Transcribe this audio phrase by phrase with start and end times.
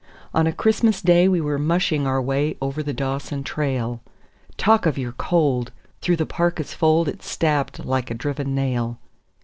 [0.33, 4.01] On a Christmas Day we were mushing our way over the Dawson trail.
[4.57, 5.71] Talk of your cold!
[6.01, 8.97] through the parka's fold it stabbed like a driven nail.